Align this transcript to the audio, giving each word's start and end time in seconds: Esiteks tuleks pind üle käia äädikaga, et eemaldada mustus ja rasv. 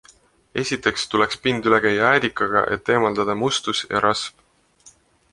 Esiteks 0.59 1.03
tuleks 1.09 1.37
pind 1.43 1.67
üle 1.71 1.79
käia 1.83 2.07
äädikaga, 2.13 2.63
et 2.77 2.91
eemaldada 2.93 3.35
mustus 3.43 3.83
ja 3.91 4.01
rasv. 4.07 4.97